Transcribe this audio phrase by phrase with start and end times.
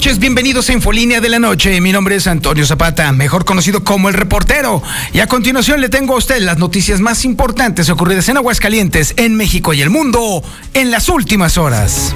[0.00, 1.78] noches, bienvenidos a Infolínea de la Noche.
[1.78, 4.82] Mi nombre es Antonio Zapata, mejor conocido como el reportero.
[5.12, 9.34] Y a continuación le tengo a usted las noticias más importantes ocurridas en Aguascalientes, en
[9.34, 10.42] México y el mundo
[10.72, 12.14] en las últimas horas.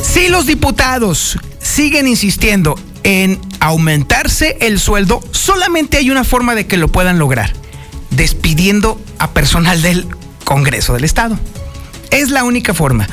[0.00, 6.76] Si los diputados siguen insistiendo en aumentarse el sueldo, solamente hay una forma de que
[6.76, 7.52] lo puedan lograr,
[8.18, 10.06] despidiendo a personal del
[10.44, 11.38] Congreso del Estado.
[12.10, 13.08] Es la única forma,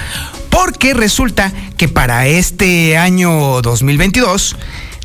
[0.50, 4.58] porque resulta que para este año 2022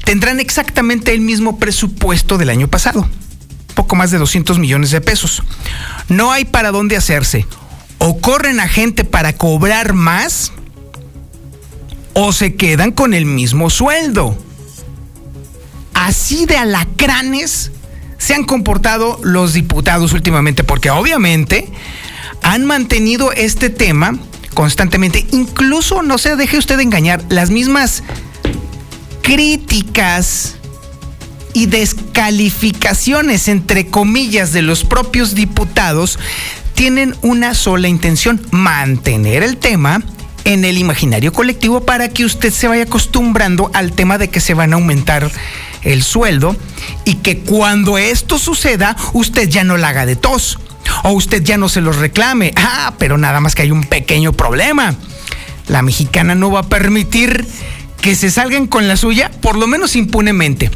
[0.04, 3.08] tendrán exactamente el mismo presupuesto del año pasado,
[3.74, 5.42] poco más de 200 millones de pesos.
[6.08, 7.46] No hay para dónde hacerse.
[7.98, 10.52] O corren a gente para cobrar más,
[12.14, 14.36] o se quedan con el mismo sueldo
[16.00, 17.70] así de alacranes
[18.20, 21.68] se han comportado los diputados últimamente, porque obviamente
[22.42, 24.16] han mantenido este tema
[24.54, 25.26] constantemente.
[25.32, 28.02] Incluso, no se deje usted engañar, las mismas
[29.22, 30.56] críticas
[31.54, 36.18] y descalificaciones, entre comillas, de los propios diputados
[36.74, 40.02] tienen una sola intención, mantener el tema
[40.44, 44.52] en el imaginario colectivo para que usted se vaya acostumbrando al tema de que se
[44.52, 45.30] van a aumentar
[45.82, 46.56] el sueldo
[47.04, 50.58] y que cuando esto suceda usted ya no la haga de tos
[51.04, 52.52] o usted ya no se los reclame.
[52.56, 54.94] Ah, pero nada más que hay un pequeño problema.
[55.68, 57.46] La mexicana no va a permitir
[58.00, 60.70] que se salgan con la suya, por lo menos impunemente.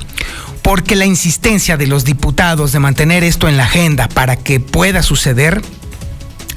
[0.62, 5.02] Porque la insistencia de los diputados de mantener esto en la agenda para que pueda
[5.02, 5.62] suceder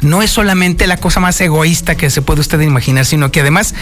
[0.02, 3.74] no es solamente la cosa más egoísta que se puede usted imaginar, sino que además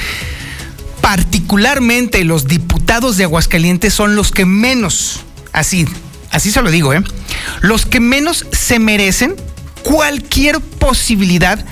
[1.05, 5.19] particularmente los diputados de Aguascalientes son los que menos,
[5.53, 5.85] así,
[6.31, 7.03] así se lo digo, ¿eh?
[7.61, 9.35] los que menos se merecen
[9.83, 11.63] cualquier posibilidad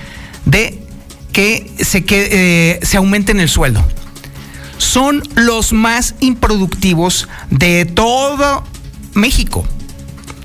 [0.45, 0.79] de
[1.31, 3.83] que se, que, eh, se aumenten el sueldo.
[4.77, 8.63] Son los más improductivos de todo
[9.15, 9.67] México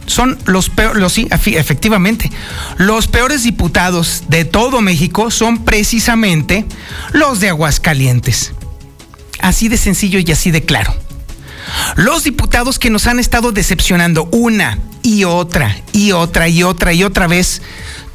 [0.06, 2.32] son los peores, sí, efectivamente,
[2.78, 6.64] los peores diputados de todo México son precisamente
[7.12, 8.54] los de Aguascalientes.
[9.40, 10.94] Así de sencillo y así de claro.
[11.96, 17.04] Los diputados que nos han estado decepcionando una y otra y otra y otra y
[17.04, 17.62] otra vez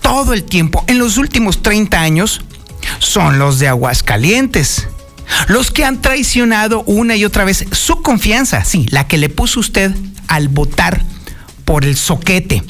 [0.02, 2.42] todo el tiempo en los últimos 30 años
[3.00, 4.88] son los de Aguascalientes.
[5.48, 9.60] Los que han traicionado una y otra vez su confianza, sí, la que le puso
[9.60, 9.96] usted
[10.28, 11.02] al votar
[11.66, 12.64] por el soquete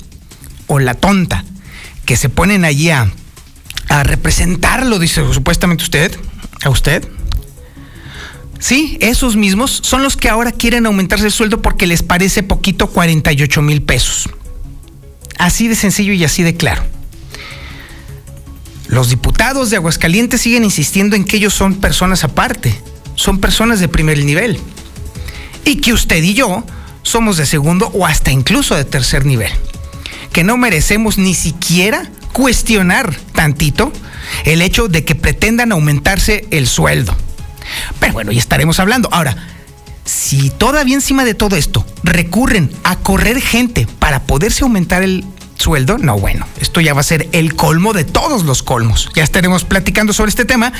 [0.67, 1.43] o la tonta
[2.05, 3.11] que se ponen allí a,
[3.89, 6.17] a representarlo, dice supuestamente usted,
[6.63, 7.07] a usted.
[8.63, 12.87] Sí, esos mismos son los que ahora quieren aumentarse el sueldo porque les parece poquito
[12.87, 14.29] 48 mil pesos.
[15.37, 16.81] Así de sencillo y así de claro.
[18.87, 22.73] Los diputados de Aguascalientes siguen insistiendo en que ellos son personas aparte,
[23.15, 24.57] son personas de primer nivel.
[25.65, 26.63] Y que usted y yo
[27.01, 29.51] somos de segundo o hasta incluso de tercer nivel.
[30.31, 33.91] Que no merecemos ni siquiera cuestionar tantito
[34.45, 37.13] el hecho de que pretendan aumentarse el sueldo.
[37.99, 39.09] Pero bueno, ya estaremos hablando.
[39.11, 39.35] Ahora,
[40.05, 45.23] si todavía encima de todo esto recurren a correr gente para poderse aumentar el
[45.55, 49.09] sueldo, no, bueno, esto ya va a ser el colmo de todos los colmos.
[49.15, 50.73] Ya estaremos platicando sobre este tema,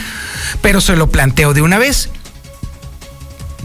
[0.62, 2.10] pero se lo planteo de una vez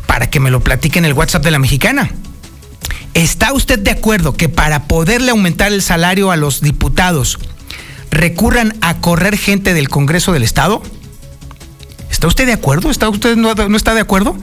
[0.06, 2.10] para que me lo platique en el WhatsApp de la mexicana.
[3.14, 7.38] ¿Está usted de acuerdo que para poderle aumentar el salario a los diputados
[8.10, 10.82] recurran a correr gente del Congreso del Estado?
[12.10, 12.90] ¿Está usted de acuerdo?
[12.90, 14.36] ¿Está usted no, está de acuerdo?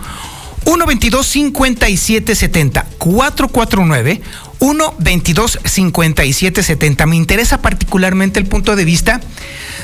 [0.63, 4.21] 122 5770 449
[4.59, 9.21] 122 5770 Me interesa particularmente el punto de vista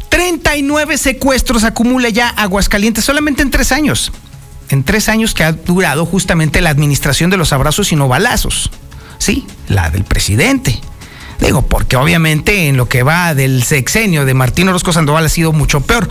[0.08, 4.10] 39 secuestros acumula ya Aguascalientes solamente en tres años.
[4.68, 8.72] En tres años que ha durado justamente la administración de los abrazos y no balazos.
[9.18, 10.80] Sí, la del presidente.
[11.40, 15.52] Digo, porque obviamente en lo que va del sexenio de Martín Orozco Sandoval ha sido
[15.52, 16.08] mucho peor.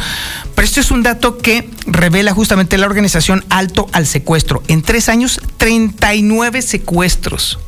[0.55, 4.63] Pero esto es un dato que revela justamente la organización Alto al Secuestro.
[4.67, 7.59] En tres años, 39 secuestros.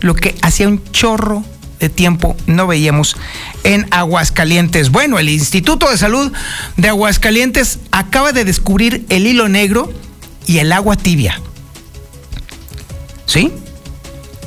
[0.00, 1.44] Lo que hacía un chorro
[1.78, 3.16] de tiempo no veíamos
[3.62, 4.90] en Aguascalientes.
[4.90, 6.32] Bueno, el Instituto de Salud
[6.76, 9.92] de Aguascalientes acaba de descubrir el hilo negro
[10.46, 11.40] y el agua tibia.
[13.26, 13.52] ¿Sí?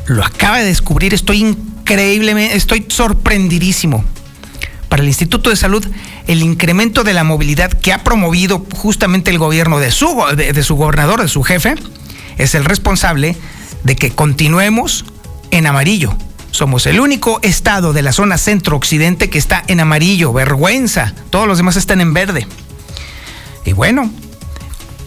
[0.05, 4.03] Lo acaba de descubrir, estoy increíblemente, estoy sorprendidísimo.
[4.89, 5.85] Para el Instituto de Salud,
[6.27, 10.63] el incremento de la movilidad que ha promovido justamente el gobierno de su, de, de
[10.63, 11.75] su gobernador, de su jefe,
[12.37, 13.35] es el responsable
[13.83, 15.05] de que continuemos
[15.51, 16.15] en amarillo
[16.53, 21.11] somos el único estado de la zona centro-occidente que está en amarillo, vergüenza.
[21.31, 22.45] Todos los demás están en verde.
[23.65, 24.11] Y bueno,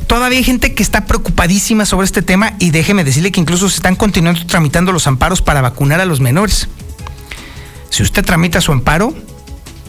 [0.07, 3.77] todavía hay gente que está preocupadísima sobre este tema y déjeme decirle que incluso se
[3.77, 6.69] están continuando tramitando los amparos para vacunar a los menores.
[7.91, 9.15] Si usted tramita su amparo,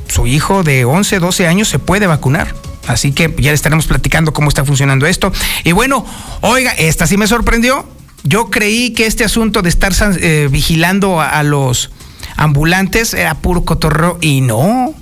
[0.07, 2.53] su hijo de 11, 12 años se puede vacunar.
[2.87, 5.31] Así que ya le estaremos platicando cómo está funcionando esto.
[5.63, 6.05] Y bueno,
[6.41, 7.85] oiga, esta sí me sorprendió.
[8.23, 11.91] Yo creí que este asunto de estar eh, vigilando a, los
[12.35, 14.93] ambulantes era puro cotorreo y no.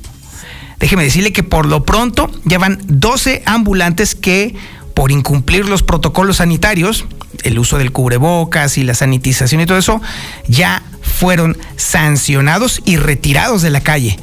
[0.79, 4.55] Déjeme decirle que por lo pronto llevan 12 ambulantes que
[4.95, 7.05] por incumplir los protocolos sanitarios,
[7.43, 10.01] el uso del cubrebocas y la sanitización y todo eso,
[10.47, 14.17] ya fueron sancionados y retirados de la calle.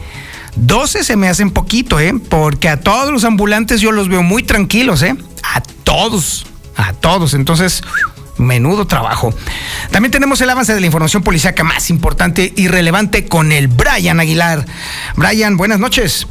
[0.57, 2.15] 12 se me hacen poquito, ¿eh?
[2.29, 5.15] Porque a todos los ambulantes yo los veo muy tranquilos, ¿eh?
[5.45, 6.47] A todos,
[6.77, 7.35] a todos.
[7.35, 7.83] Entonces,
[8.39, 9.33] menudo trabajo.
[9.91, 14.21] También tenemos el avance de la información policíaca más importante y relevante con el Brian
[14.21, 14.67] Aguilar.
[15.17, 16.27] Brian, buenas noches.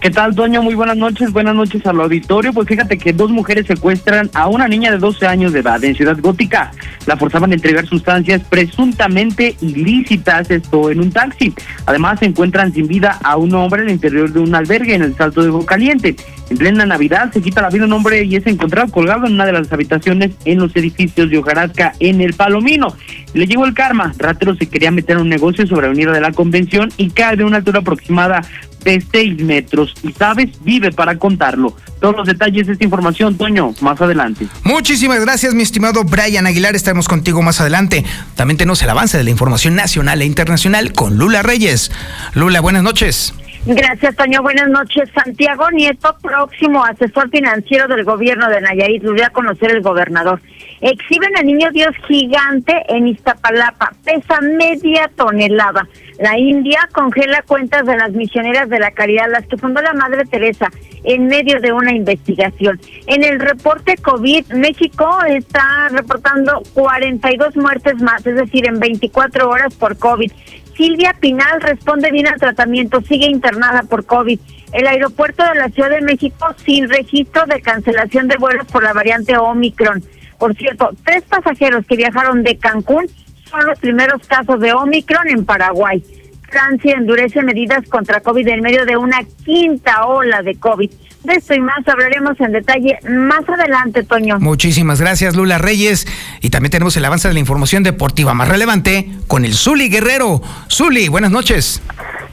[0.00, 0.62] ¿Qué tal, Doña?
[0.62, 1.30] Muy buenas noches.
[1.30, 2.54] Buenas noches al auditorio.
[2.54, 5.94] Pues fíjate que dos mujeres secuestran a una niña de 12 años de edad en
[5.94, 6.70] Ciudad Gótica.
[7.04, 11.52] La forzaban a entregar sustancias presuntamente ilícitas, esto en un taxi.
[11.84, 15.02] Además, se encuentran sin vida a un hombre en el interior de un albergue en
[15.02, 16.16] el Salto de Caliente.
[16.48, 19.44] En plena Navidad se quita la vida un hombre y es encontrado colgado en una
[19.44, 22.96] de las habitaciones en los edificios de Ojarasca, en el Palomino.
[23.34, 24.14] Le llegó el karma.
[24.16, 27.36] Ratero se quería meter en un negocio sobre la unidad de la convención y cae
[27.36, 28.42] de una altura aproximada
[28.84, 29.94] de 6 metros.
[30.02, 31.76] Y sabes, vive para contarlo.
[32.00, 34.46] Todos los detalles de esta información, Toño, más adelante.
[34.64, 36.74] Muchísimas gracias, mi estimado Brian Aguilar.
[36.74, 38.04] Estaremos contigo más adelante.
[38.36, 41.92] También tenemos el avance de la información nacional e internacional con Lula Reyes.
[42.34, 43.34] Lula, buenas noches.
[43.66, 44.42] Gracias, Toño.
[44.42, 45.10] Buenas noches.
[45.14, 50.40] Santiago Nieto, próximo asesor financiero del gobierno de Nayarit, lo voy a conocer el gobernador.
[50.80, 53.92] Exhiben al niño Dios gigante en Iztapalapa.
[54.04, 55.86] Pesa media tonelada.
[56.18, 60.24] La India congela cuentas de las misioneras de la caridad, las que fundó la Madre
[60.24, 60.68] Teresa,
[61.04, 62.80] en medio de una investigación.
[63.06, 69.74] En el reporte COVID, México está reportando 42 muertes más, es decir, en 24 horas
[69.74, 70.32] por COVID.
[70.76, 74.40] Silvia Pinal responde bien al tratamiento, sigue internada por COVID.
[74.72, 78.94] El aeropuerto de la Ciudad de México sin registro de cancelación de vuelos por la
[78.94, 80.02] variante Omicron.
[80.40, 83.06] Por cierto, tres pasajeros que viajaron de Cancún
[83.50, 86.02] son los primeros casos de Omicron en Paraguay.
[86.48, 90.90] Francia endurece medidas contra COVID en medio de una quinta ola de COVID.
[91.24, 94.40] De esto y más hablaremos en detalle más adelante, Toño.
[94.40, 96.06] Muchísimas gracias, Lula Reyes.
[96.40, 100.40] Y también tenemos el avance de la información deportiva más relevante con el Zuli Guerrero.
[100.70, 101.82] Zuli, buenas noches.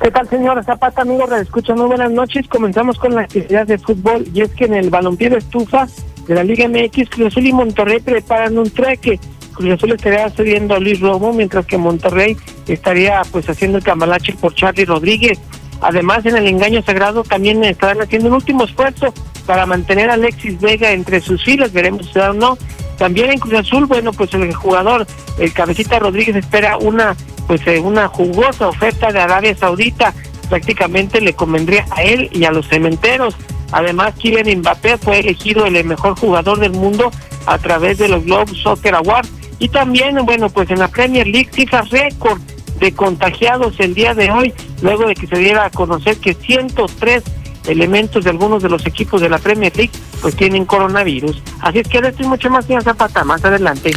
[0.01, 1.29] ¿Qué tal, señor Zapata, amigos?
[1.33, 2.47] Escucha, muy buenas noches.
[2.47, 5.87] Comenzamos con la actividad de fútbol y es que en el balompié de estufa
[6.27, 9.19] de la Liga MX, Cruz Azul y Monterrey preparan un treque.
[9.53, 14.33] Cruz Azul estaría cediendo a Luis Romo, mientras que Monterrey estaría pues haciendo el cambalache
[14.33, 15.39] por Charlie Rodríguez.
[15.81, 19.13] Además, en el engaño sagrado también estarán haciendo un último esfuerzo
[19.45, 22.57] para mantener a Alexis Vega entre sus filas, veremos si da o no.
[22.97, 25.05] También en Cruz Azul, bueno, pues el jugador,
[25.37, 27.15] el cabecita Rodríguez espera una
[27.47, 30.13] pues eh, una jugosa oferta de Arabia Saudita,
[30.49, 33.35] prácticamente le convendría a él y a los cementeros.
[33.71, 37.11] Además, Kylian Mbappé fue elegido el mejor jugador del mundo
[37.45, 39.31] a través de los Globe Soccer Awards.
[39.59, 42.39] Y también, bueno, pues en la Premier League cifras récord
[42.79, 47.23] de contagiados el día de hoy, luego de que se diera a conocer que 103
[47.67, 51.41] elementos de algunos de los equipos de la Premier League pues tienen coronavirus.
[51.61, 53.91] Así es que ahora estoy mucho más, señor Zapata, más adelante.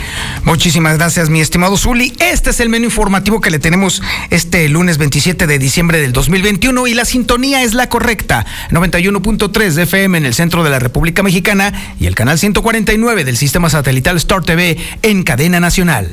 [0.44, 2.12] Muchísimas gracias, mi estimado Zuli.
[2.18, 6.86] Este es el menú informativo que le tenemos este lunes 27 de diciembre del 2021
[6.86, 8.46] y la sintonía es la correcta.
[8.70, 13.36] 91.3 de FM en el centro de la República Mexicana y el canal 149 del
[13.36, 16.08] sistema satelital Star TV en cadena nacional.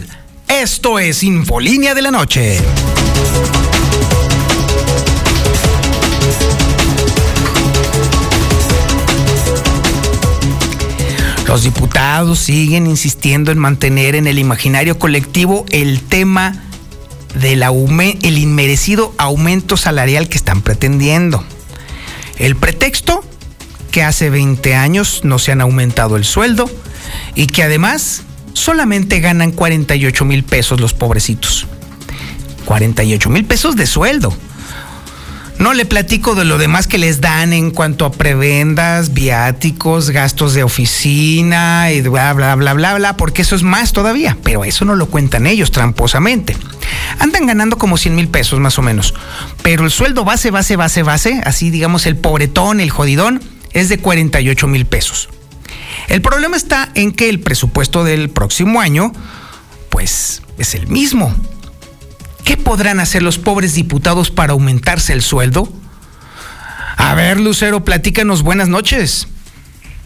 [0.48, 2.60] Esto es Infolínea de la Noche.
[11.48, 16.62] Los diputados siguen insistiendo en mantener en el imaginario colectivo el tema
[17.39, 21.44] del el inmerecido aumento salarial que están pretendiendo.
[22.38, 23.24] El pretexto
[23.92, 26.70] que hace 20 años no se han aumentado el sueldo
[27.34, 31.66] y que además solamente ganan 48 mil pesos los pobrecitos.
[32.66, 34.36] 48 mil pesos de sueldo.
[35.60, 40.54] No le platico de lo demás que les dan en cuanto a prebendas, viáticos, gastos
[40.54, 44.86] de oficina y bla, bla, bla, bla, bla, porque eso es más todavía, pero eso
[44.86, 46.56] no lo cuentan ellos tramposamente.
[47.20, 49.16] Andan ganando como 100 mil pesos más o menos,
[49.64, 53.42] pero el sueldo base, base, base, base, así digamos el pobretón, el jodidón,
[53.74, 55.30] es de 48 mil pesos.
[56.08, 59.12] El problema está en que el presupuesto del próximo año,
[59.90, 61.36] pues, es el mismo.
[62.48, 65.68] ¿Qué podrán hacer los pobres diputados para aumentarse el sueldo?
[66.96, 69.27] A ver, Lucero, platícanos, buenas noches.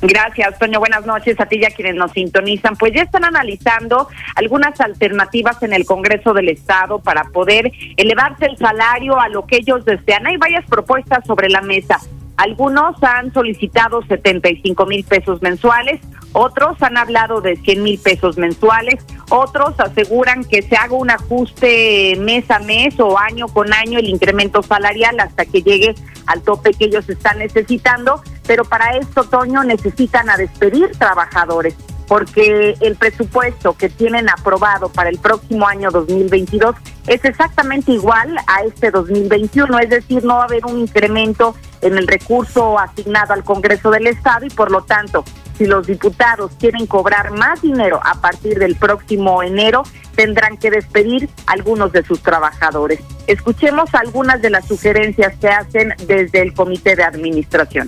[0.02, 0.80] Gracias, Toño.
[0.80, 2.78] Buenas noches a ti y a quienes nos sintonizan.
[2.78, 8.58] Pues ya están analizando algunas alternativas en el Congreso del Estado para poder elevarse el
[8.58, 10.26] salario a lo que ellos desean.
[10.26, 12.00] Hay varias propuestas sobre la mesa.
[12.42, 16.02] Algunos han solicitado 75 mil pesos mensuales,
[16.34, 22.16] otros han hablado de 100 mil pesos mensuales, otros aseguran que se haga un ajuste
[22.20, 25.94] mes a mes o año con año el incremento salarial hasta que llegue
[26.26, 31.76] al tope que ellos están necesitando, pero para esto, Toño, necesitan a despedir trabajadores
[32.12, 36.76] porque el presupuesto que tienen aprobado para el próximo año 2022
[37.08, 41.98] es exactamente igual a este 2021, es decir, no va a haber un incremento en
[41.98, 45.24] el recurso asignado al Congreso del Estado y por lo tanto,
[45.58, 51.30] si los diputados quieren cobrar más dinero a partir del próximo enero, tendrán que despedir
[51.48, 53.00] a algunos de sus trabajadores.
[53.28, 57.88] Escuchemos algunas de las sugerencias que hacen desde el Comité de Administración.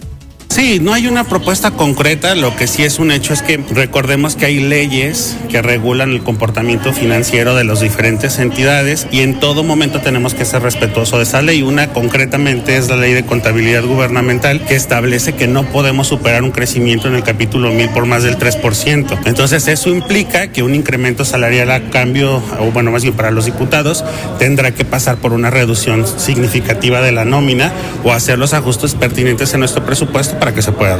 [0.53, 4.35] Sí, no hay una propuesta concreta, lo que sí es un hecho es que recordemos
[4.35, 9.63] que hay leyes que regulan el comportamiento financiero de las diferentes entidades y en todo
[9.63, 11.63] momento tenemos que ser respetuosos de esa ley.
[11.63, 16.51] Una concretamente es la ley de contabilidad gubernamental que establece que no podemos superar un
[16.51, 19.21] crecimiento en el capítulo 1000 por más del 3%.
[19.25, 23.45] Entonces eso implica que un incremento salarial a cambio, o bueno, más bien para los
[23.45, 24.05] diputados,
[24.37, 29.51] tendrá que pasar por una reducción significativa de la nómina o hacer los ajustes pertinentes
[29.55, 30.97] en nuestro presupuesto para que se pueda.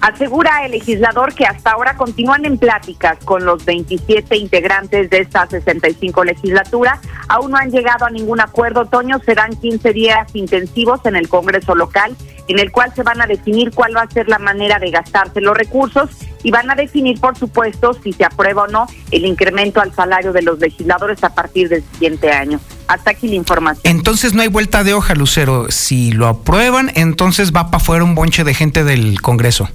[0.00, 5.46] Asegura el legislador que hasta ahora continúan en pláticas con los 27 integrantes de esta
[5.46, 7.00] 65 legislatura.
[7.28, 8.86] Aún no han llegado a ningún acuerdo.
[8.86, 12.16] Toño, serán 15 días intensivos en el Congreso local,
[12.48, 15.40] en el cual se van a definir cuál va a ser la manera de gastarse
[15.40, 16.10] los recursos
[16.42, 20.32] y van a definir, por supuesto, si se aprueba o no el incremento al salario
[20.32, 22.58] de los legisladores a partir del siguiente año.
[22.90, 23.82] Hasta aquí la información.
[23.84, 25.70] Entonces no hay vuelta de hoja, Lucero.
[25.70, 29.68] Si lo aprueban, entonces va para afuera un bonche de gente del Congreso.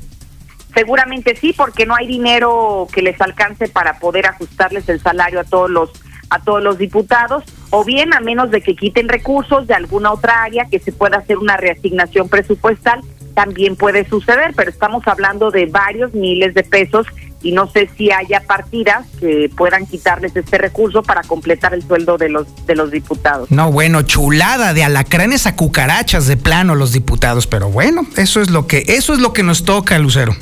[0.73, 5.45] Seguramente sí, porque no hay dinero que les alcance para poder ajustarles el salario a
[5.45, 5.91] todos los
[6.29, 10.41] a todos los diputados, o bien a menos de que quiten recursos de alguna otra
[10.41, 12.99] área que se pueda hacer una reasignación presupuestal,
[13.35, 17.05] también puede suceder, pero estamos hablando de varios miles de pesos
[17.45, 22.17] y no sé si haya partidas que puedan quitarles este recurso para completar el sueldo
[22.17, 23.51] de los de los diputados.
[23.51, 28.49] No, bueno, chulada de alacranes a cucarachas de plano los diputados, pero bueno, eso es
[28.49, 30.35] lo que eso es lo que nos toca, Lucero.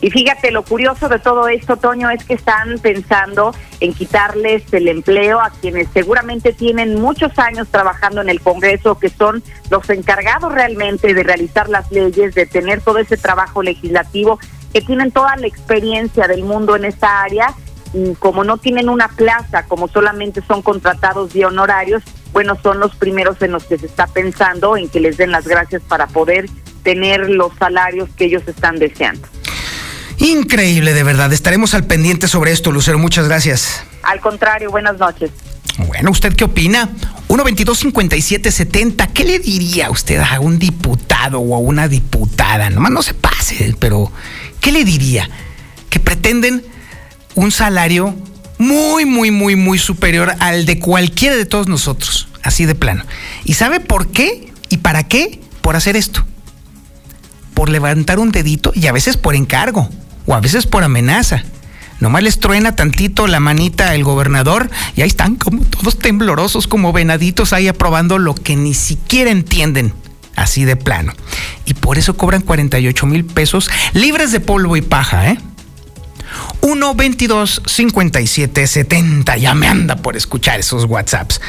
[0.00, 4.86] Y fíjate, lo curioso de todo esto, Toño, es que están pensando en quitarles el
[4.86, 10.52] empleo a quienes seguramente tienen muchos años trabajando en el Congreso, que son los encargados
[10.52, 14.38] realmente de realizar las leyes, de tener todo ese trabajo legislativo,
[14.72, 17.54] que tienen toda la experiencia del mundo en esta área.
[17.94, 22.94] Y como no tienen una plaza, como solamente son contratados de honorarios, bueno, son los
[22.96, 26.48] primeros en los que se está pensando en que les den las gracias para poder
[26.82, 29.26] tener los salarios que ellos están deseando.
[30.18, 31.32] Increíble, de verdad.
[31.32, 32.98] Estaremos al pendiente sobre esto, Lucero.
[32.98, 33.84] Muchas gracias.
[34.02, 35.30] Al contrario, buenas noches.
[35.86, 36.88] Bueno, ¿usted qué opina?
[37.28, 39.12] 122-5770.
[39.12, 42.68] ¿Qué le diría usted a un diputado o a una diputada?
[42.68, 44.10] Nomás no se pase, pero
[44.60, 45.28] ¿qué le diría?
[45.90, 46.64] Que pretenden
[47.34, 48.14] un salario
[48.58, 52.28] muy, muy, muy, muy superior al de cualquiera de todos nosotros.
[52.42, 53.04] Así de plano.
[53.44, 54.52] ¿Y sabe por qué?
[54.68, 55.40] ¿Y para qué?
[55.68, 56.24] por hacer esto,
[57.52, 59.90] por levantar un dedito y a veces por encargo
[60.24, 61.42] o a veces por amenaza.
[62.00, 66.94] Nomás les truena tantito la manita el gobernador y ahí están como todos temblorosos como
[66.94, 69.92] venaditos ahí aprobando lo que ni siquiera entienden.
[70.38, 71.12] Así de plano.
[71.64, 75.38] Y por eso cobran 48 mil pesos libres de polvo y paja, ¿eh?
[76.60, 79.36] 1 22 57 70.
[79.36, 81.40] Ya me anda por escuchar esos WhatsApps.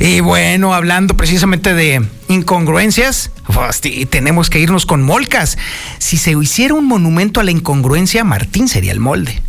[0.00, 3.80] Y bueno, hablando precisamente de incongruencias, pues,
[4.10, 5.56] tenemos que irnos con molcas.
[5.98, 9.40] Si se hiciera un monumento a la incongruencia, Martín sería el molde.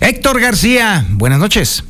[0.00, 1.84] Héctor García, buenas noches.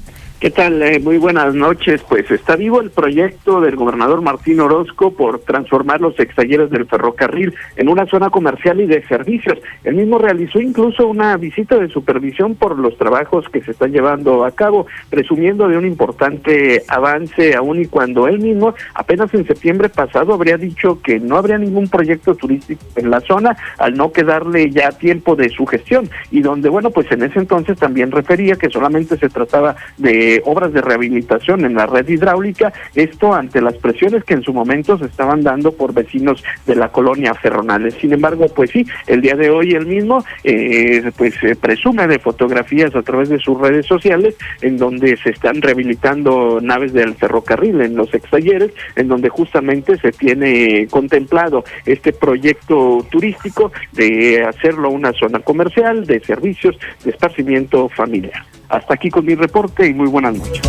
[0.45, 0.83] ¿Qué tal?
[0.83, 2.03] Eh, muy buenas noches.
[2.07, 7.55] Pues está vivo el proyecto del gobernador Martín Orozco por transformar los extalleres del ferrocarril
[7.77, 9.59] en una zona comercial y de servicios.
[9.85, 14.45] Él mismo realizó incluso una visita de supervisión por los trabajos que se están llevando
[14.45, 19.89] a cabo, presumiendo de un importante avance aún y cuando él mismo apenas en septiembre
[19.89, 24.71] pasado habría dicho que no habría ningún proyecto turístico en la zona al no quedarle
[24.71, 28.69] ya tiempo de su gestión y donde bueno pues en ese entonces también refería que
[28.69, 34.25] solamente se trataba de obras de rehabilitación en la red hidráulica, esto ante las presiones
[34.25, 37.95] que en su momento se estaban dando por vecinos de la colonia Ferronales.
[37.95, 42.95] Sin embargo, pues sí, el día de hoy el mismo, eh, pues presume de fotografías
[42.95, 47.97] a través de sus redes sociales en donde se están rehabilitando naves del ferrocarril en
[47.97, 55.41] los extalleres, en donde justamente se tiene contemplado este proyecto turístico de hacerlo una zona
[55.41, 58.45] comercial, de servicios, de esparcimiento familiar.
[58.75, 60.61] Hasta aquí con mi reporte y muy buenas noches.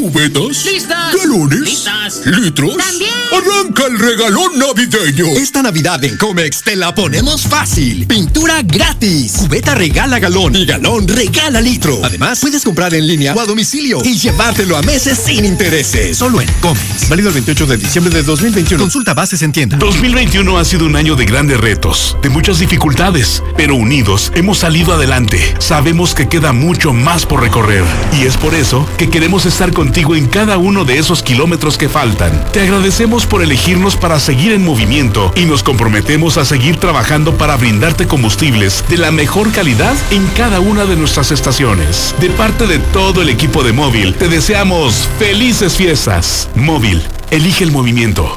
[0.00, 0.64] ¿Cubetas?
[0.64, 1.14] ¡Listas!
[1.14, 1.60] ¿Galones?
[1.60, 2.22] ¡Listas!
[2.24, 2.74] ¿Litros?
[2.74, 3.10] ¡También!
[3.36, 5.26] ¡Arranca el regalón navideño!
[5.36, 8.06] Esta Navidad en Comex te la ponemos fácil.
[8.06, 9.34] Pintura gratis.
[9.36, 12.00] Cubeta regala galón y galón regala litro.
[12.02, 16.16] Además, puedes comprar en línea o a domicilio y llevártelo a meses sin intereses.
[16.16, 17.10] Solo en Comex.
[17.10, 18.82] Válido el 28 de diciembre de 2021.
[18.82, 19.76] Consulta bases en tienda.
[19.76, 24.94] 2021 ha sido un año de grandes retos, de muchas dificultades, pero unidos hemos salido
[24.94, 25.54] adelante.
[25.58, 27.84] Sabemos que queda mucho más por recorrer
[28.18, 31.88] y es por eso que queremos estar contigo en cada uno de esos kilómetros que
[31.88, 32.44] faltan.
[32.52, 37.56] Te agradecemos por elegirnos para seguir en movimiento y nos comprometemos a seguir trabajando para
[37.56, 42.14] brindarte combustibles de la mejor calidad en cada una de nuestras estaciones.
[42.20, 46.48] De parte de todo el equipo de Móvil, te deseamos felices fiestas.
[46.54, 48.36] Móvil, elige el movimiento.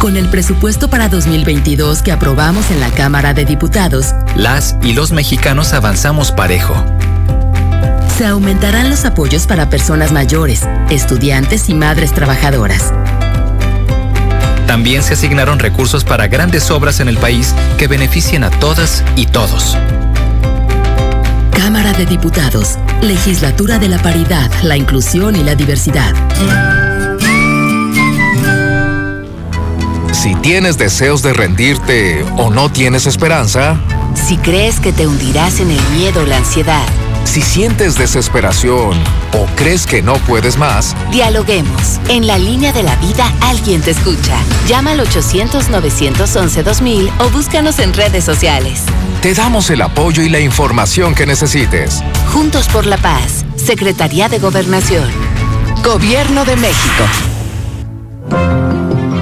[0.00, 5.12] Con el presupuesto para 2022 que aprobamos en la Cámara de Diputados, las y los
[5.12, 6.74] mexicanos avanzamos parejo.
[8.16, 12.94] Se aumentarán los apoyos para personas mayores, estudiantes y madres trabajadoras.
[14.66, 19.26] También se asignaron recursos para grandes obras en el país que beneficien a todas y
[19.26, 19.76] todos.
[21.52, 26.14] Cámara de Diputados, Legislatura de la Paridad, la Inclusión y la Diversidad.
[30.20, 33.80] Si tienes deseos de rendirte o no tienes esperanza.
[34.14, 36.84] Si crees que te hundirás en el miedo o la ansiedad.
[37.24, 39.02] Si sientes desesperación
[39.32, 40.94] o crees que no puedes más.
[41.10, 41.98] Dialoguemos.
[42.10, 44.36] En la línea de la vida alguien te escucha.
[44.68, 48.82] Llama al 800-911-2000 o búscanos en redes sociales.
[49.22, 52.02] Te damos el apoyo y la información que necesites.
[52.30, 53.46] Juntos por la paz.
[53.56, 55.08] Secretaría de Gobernación.
[55.82, 57.04] Gobierno de México.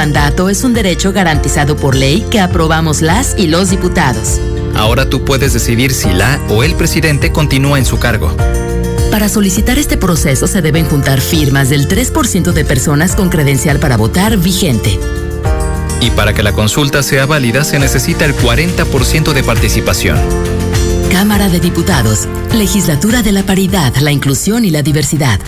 [0.00, 4.40] mandato es un derecho garantizado por ley que aprobamos las y los diputados.
[4.74, 8.34] Ahora tú puedes decidir si la o el presidente continúa en su cargo.
[9.10, 13.98] Para solicitar este proceso se deben juntar firmas del 3% de personas con credencial para
[13.98, 14.98] votar vigente.
[16.00, 20.18] Y para que la consulta sea válida se necesita el 40% de participación.
[21.12, 25.38] Cámara de Diputados, Legislatura de la Paridad, la Inclusión y la Diversidad.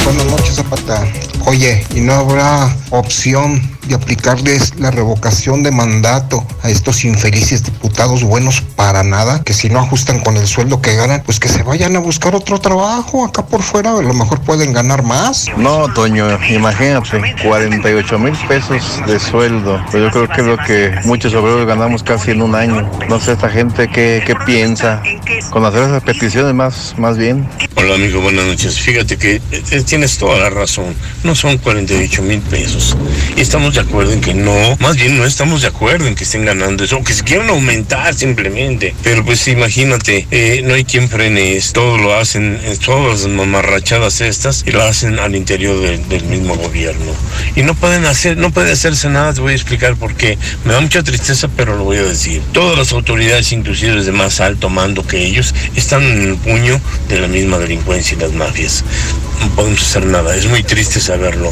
[0.04, 1.08] Buenas noches, Zapata.
[1.46, 8.24] Oye, ¿y no habrá opción de aplicarles la revocación de mandato a estos infelices diputados
[8.24, 9.44] buenos para nada?
[9.44, 12.34] Que si no ajustan con el sueldo que ganan, pues que se vayan a buscar
[12.34, 15.48] otro trabajo acá por fuera, a lo mejor pueden ganar más.
[15.58, 19.84] No, Toño, imagínate, 48 mil pesos de sueldo.
[19.92, 22.90] Pues yo creo que es lo que muchos obreros ganamos casi en un año.
[23.10, 25.04] No sé esta gente qué, qué piensa
[25.50, 27.46] con hacer esas peticiones más, más bien.
[27.76, 28.80] Hola amigo, buenas noches.
[28.80, 30.96] Fíjate que eh, tienes toda la razón.
[31.24, 32.96] No son 48 mil pesos.
[33.36, 36.24] Y estamos de acuerdo en que no, más bien no estamos de acuerdo en que
[36.24, 38.96] estén ganando eso, que se quieran aumentar simplemente.
[39.04, 43.32] Pero pues imagínate, eh, no hay quien frene esto, todo lo hacen, eh, todas las
[43.32, 47.12] mamarrachadas estas, y lo hacen al interior del, mismo gobierno.
[47.56, 50.38] Y no pueden hacer, no puede hacerse nada, te voy a explicar por qué.
[50.64, 52.42] Me da mucha tristeza, pero lo voy a decir.
[52.54, 57.20] Todas las autoridades, inclusive de más alto mando que ellos, están en el puño de
[57.20, 58.84] la misma delincuencia y las mafias.
[59.42, 61.52] No podemos hacer nada, es muy triste saberlo.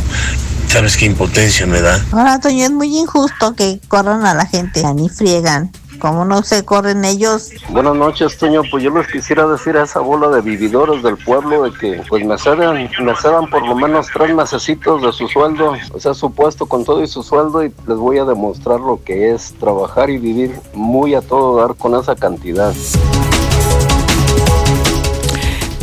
[0.67, 2.01] ¿Sabes qué impotencia me da?
[2.13, 5.71] Ahora, Toño, es muy injusto que corran a la gente, ni friegan.
[6.01, 7.51] ¿Cómo no se corren ellos?
[7.69, 8.63] Buenas noches, Toño.
[8.71, 12.25] Pues yo les quisiera decir a esa bola de vividores del pueblo de que pues
[12.25, 16.31] me cedan, me cedan por lo menos tres mesecitos de su sueldo, o sea, su
[16.31, 20.09] puesto con todo y su sueldo y les voy a demostrar lo que es trabajar
[20.09, 22.73] y vivir muy a todo dar con esa cantidad.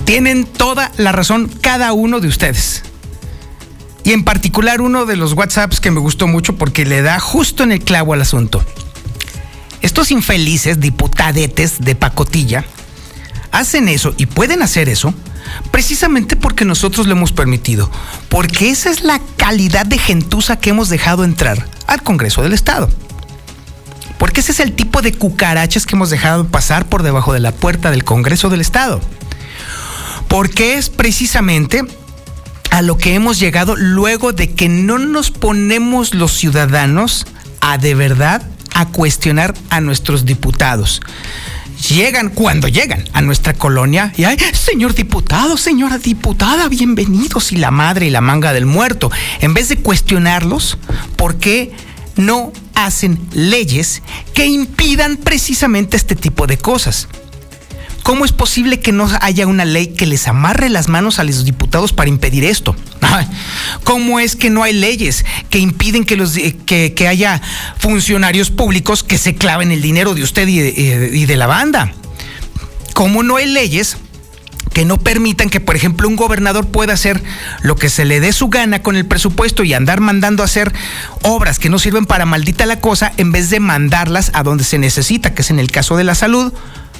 [0.08, 2.82] Tienen toda la razón cada uno de ustedes.
[4.04, 7.62] Y en particular uno de los WhatsApps que me gustó mucho porque le da justo
[7.62, 8.64] en el clavo al asunto.
[9.82, 12.64] Estos infelices diputadetes de pacotilla
[13.52, 15.12] hacen eso y pueden hacer eso
[15.72, 17.90] precisamente porque nosotros lo hemos permitido,
[18.30, 22.88] porque esa es la calidad de gentuza que hemos dejado entrar al Congreso del Estado.
[24.16, 27.52] Porque ese es el tipo de cucarachas que hemos dejado pasar por debajo de la
[27.52, 29.02] puerta del Congreso del Estado.
[30.28, 31.82] Porque es precisamente
[32.70, 37.26] a lo que hemos llegado luego de que no nos ponemos los ciudadanos
[37.60, 38.42] a de verdad
[38.74, 41.00] a cuestionar a nuestros diputados.
[41.88, 47.70] Llegan cuando llegan a nuestra colonia y ay, señor diputado, señora diputada, bienvenidos y la
[47.70, 49.10] madre y la manga del muerto.
[49.40, 50.76] En vez de cuestionarlos,
[51.16, 51.72] ¿por qué
[52.16, 54.02] no hacen leyes
[54.34, 57.08] que impidan precisamente este tipo de cosas?
[58.08, 61.44] ¿Cómo es posible que no haya una ley que les amarre las manos a los
[61.44, 62.74] diputados para impedir esto?
[63.84, 66.32] ¿Cómo es que no hay leyes que impiden que, los,
[66.64, 67.42] que, que haya
[67.76, 71.92] funcionarios públicos que se claven el dinero de usted y de, y de la banda?
[72.94, 73.98] ¿Cómo no hay leyes
[74.72, 77.22] que no permitan que, por ejemplo, un gobernador pueda hacer
[77.60, 80.72] lo que se le dé su gana con el presupuesto y andar mandando a hacer
[81.24, 84.78] obras que no sirven para maldita la cosa en vez de mandarlas a donde se
[84.78, 86.54] necesita, que es en el caso de la salud?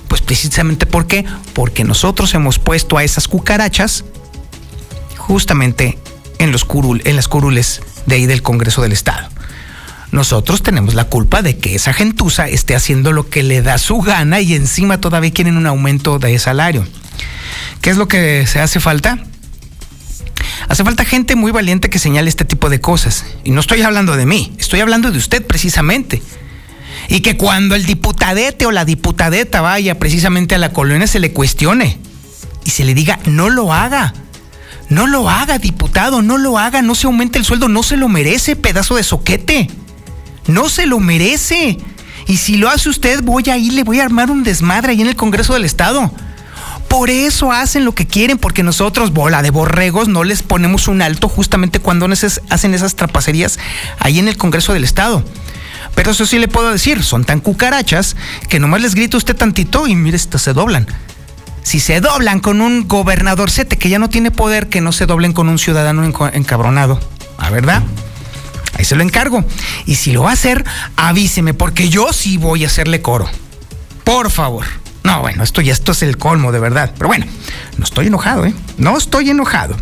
[0.09, 1.25] Pues precisamente ¿por qué?
[1.53, 4.05] Porque nosotros hemos puesto a esas cucarachas
[5.17, 5.99] justamente
[6.39, 9.29] en, los curul, en las curules de ahí del Congreso del Estado.
[10.11, 13.99] Nosotros tenemos la culpa de que esa gentuza esté haciendo lo que le da su
[13.99, 16.87] gana y encima todavía quieren un aumento de salario.
[17.83, 19.19] ¿Qué es lo que se hace falta?
[20.69, 23.25] Hace falta gente muy valiente que señale este tipo de cosas.
[23.45, 26.23] Y no estoy hablando de mí, estoy hablando de usted precisamente.
[27.09, 31.33] Y que cuando el diputadete o la diputadeta vaya precisamente a la colonia se le
[31.33, 31.99] cuestione
[32.65, 34.13] y se le diga, no lo haga.
[34.91, 38.09] No lo haga, diputado, no lo haga, no se aumente el sueldo, no se lo
[38.09, 39.69] merece, pedazo de soquete.
[40.47, 41.79] No se lo merece.
[42.27, 45.01] Y si lo hace usted, voy a ir, le voy a armar un desmadre ahí
[45.01, 46.11] en el Congreso del Estado.
[46.89, 51.03] Por eso hacen lo que quieren, porque nosotros, bola de borregos, no les ponemos un
[51.03, 52.07] alto justamente cuando
[52.51, 53.59] hacen esas trapacerías
[53.99, 55.23] ahí en el Congreso del Estado.
[55.95, 58.17] Pero eso sí le puedo decir, son tan cucarachas
[58.49, 60.87] que nomás les grita usted tantito y mire, esto se doblan.
[61.63, 65.33] Si se doblan con un gobernadorcete que ya no tiene poder, que no se doblen
[65.33, 66.99] con un ciudadano encabronado.
[67.37, 67.83] ¿A verdad?
[68.79, 69.45] Ahí se lo encargo.
[69.85, 70.65] Y si lo va a hacer,
[70.97, 73.29] avíseme, porque yo sí voy a hacerle coro.
[74.05, 74.65] Por favor.
[75.05, 76.93] No, bueno, esto ya esto es el colmo, de verdad.
[76.97, 77.27] Pero bueno,
[77.77, 78.55] no estoy enojado, ¿eh?
[78.77, 79.77] No estoy enojado.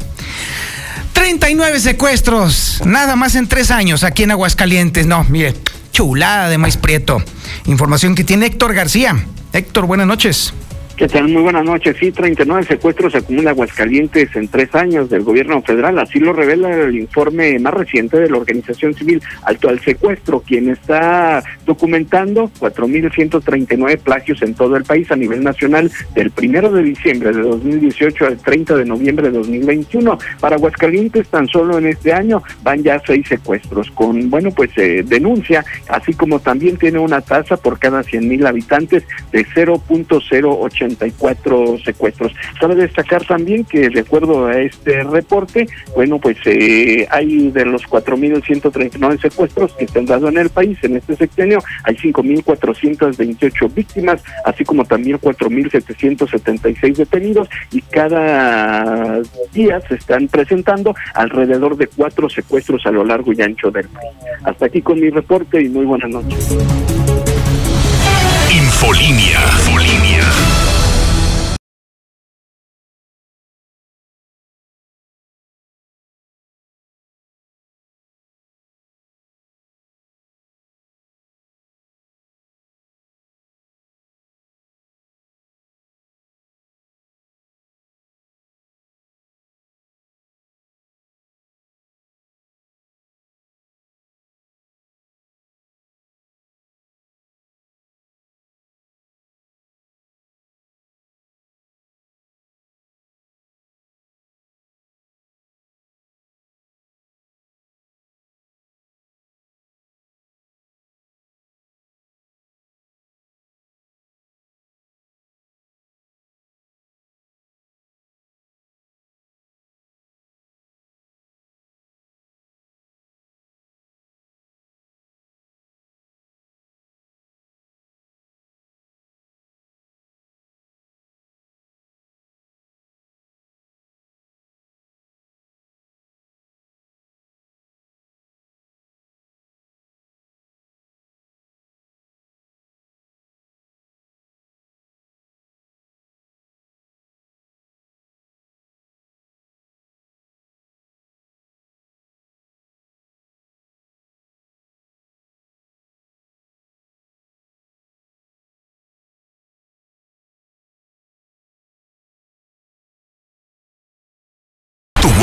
[1.16, 5.06] 39 secuestros, nada más en tres años aquí en Aguascalientes.
[5.06, 5.54] No, mire,
[5.90, 7.22] chulada de maíz prieto.
[7.64, 9.16] Información que tiene Héctor García.
[9.54, 10.52] Héctor, buenas noches.
[10.96, 11.28] ¿Qué tal?
[11.28, 11.94] Muy buenas noches.
[12.00, 15.98] Sí, 39 secuestros se acumula Aguascalientes en tres años del gobierno federal.
[15.98, 20.70] Así lo revela el informe más reciente de la organización civil Alto al Secuestro, quien
[20.70, 27.30] está documentando 4.139 plagios en todo el país a nivel nacional del primero de diciembre
[27.30, 30.18] de 2018 al 30 de noviembre de 2021.
[30.40, 35.04] Para Aguascalientes, tan solo en este año van ya seis secuestros, con, bueno, pues eh,
[35.06, 40.85] denuncia, así como también tiene una tasa por cada 100.000 habitantes de 0.080
[41.84, 42.32] secuestros.
[42.60, 47.82] Cabe destacar también que de acuerdo a este reporte, bueno, pues eh, hay de los
[47.84, 54.22] 4.139 secuestros que se han dado en el país en este sexenio, hay 5.428 víctimas,
[54.44, 59.20] así como también 4.776 detenidos y cada
[59.52, 64.10] día se están presentando alrededor de cuatro secuestros a lo largo y ancho del país.
[64.44, 66.56] Hasta aquí con mi reporte y muy buenas noches.
[68.50, 69.40] Infolinia.
[69.66, 70.65] Infolinia.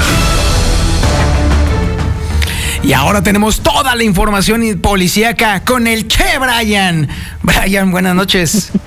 [2.84, 7.10] Y ahora tenemos toda la información policíaca con el Che Brian.
[7.44, 8.72] Brian, buenas noches.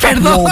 [0.00, 0.44] Perdón,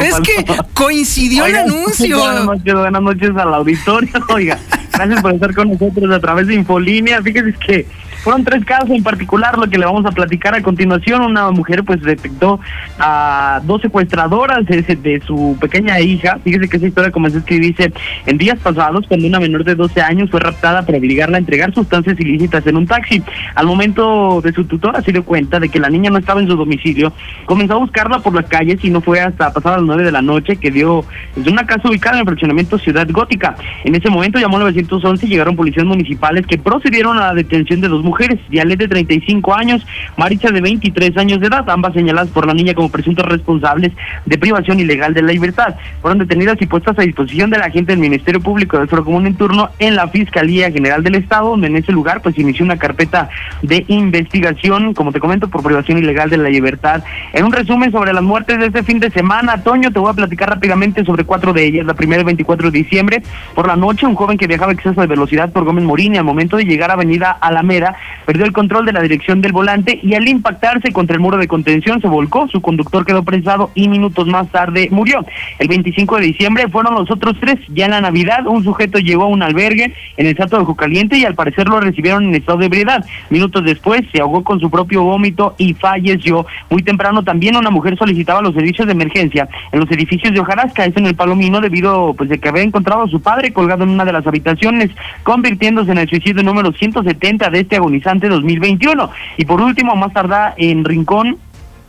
[0.00, 2.20] es que coincidió el anuncio.
[2.20, 4.12] Buenas noches, buenas noches al auditorio.
[4.30, 4.58] Oiga,
[4.94, 7.20] gracias por estar con nosotros a través de Infolínea.
[7.20, 7.86] Fíjese que
[8.24, 11.20] fueron tres casos en particular lo que le vamos a platicar a continuación.
[11.20, 12.58] Una mujer pues detectó
[12.98, 16.38] a dos secuestradoras de, su pequeña hija.
[16.42, 17.92] Fíjese que esa historia comenzó a escribirse
[18.24, 21.74] en días pasados cuando una menor de 12 años fue raptada para obligarla a entregar
[21.74, 23.22] sustancias ilícitas en un taxi.
[23.54, 26.48] Al momento de su tutora se dio cuenta de que la niña no estaba en
[26.48, 27.12] su domicilio.
[27.44, 30.22] Comenzó a buscarla por las calles y no fue hasta pasadas las 9 de la
[30.22, 31.04] noche que dio
[31.36, 33.54] desde una casa ubicada en el fraccionamiento Ciudad Gótica.
[33.84, 37.88] En ese momento llamó 911 y llegaron policías municipales que procedieron a la detención de
[37.88, 39.84] dos mujeres mujeres, Dialet de 35 años,
[40.16, 43.92] Maricha de 23 años de edad, ambas señaladas por la niña como presuntos responsables
[44.24, 45.74] de privación ilegal de la libertad.
[46.00, 49.26] Fueron detenidas y puestas a disposición de la agente del Ministerio Público del Foro Común
[49.26, 52.76] en turno en la Fiscalía General del Estado, donde en ese lugar pues inició una
[52.76, 53.30] carpeta
[53.62, 57.02] de investigación, como te comento, por privación ilegal de la libertad.
[57.32, 60.14] En un resumen sobre las muertes de este fin de semana, Toño, te voy a
[60.14, 61.84] platicar rápidamente sobre cuatro de ellas.
[61.84, 63.22] La primera el 24 de diciembre,
[63.56, 66.18] por la noche, un joven que viajaba a exceso de velocidad por Gómez Morín y
[66.18, 69.98] al momento de llegar a Avenida Alameda, perdió el control de la dirección del volante
[70.02, 73.88] y al impactarse contra el muro de contención se volcó, su conductor quedó prensado y
[73.88, 75.24] minutos más tarde murió.
[75.58, 79.24] El 25 de diciembre fueron los otros tres, ya en la Navidad un sujeto llegó
[79.24, 82.58] a un albergue en el Sato de Jucaliente y al parecer lo recibieron en estado
[82.58, 83.04] de ebriedad.
[83.30, 86.46] Minutos después se ahogó con su propio vómito y falleció.
[86.70, 90.84] Muy temprano también una mujer solicitaba los servicios de emergencia en los edificios de Hojarasca,
[90.84, 93.90] es en el Palomino debido pues de que había encontrado a su padre colgado en
[93.90, 94.90] una de las habitaciones,
[95.22, 99.10] convirtiéndose en el suicidio número 170 de este agonizante 2021.
[99.36, 101.38] Y por último, más tarda en Rincón